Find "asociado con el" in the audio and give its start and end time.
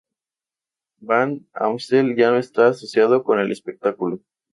2.69-3.51